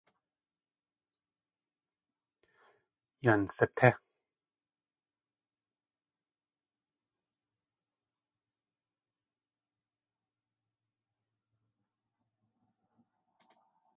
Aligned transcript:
Yan 3.25 3.41
satí! 3.55 3.89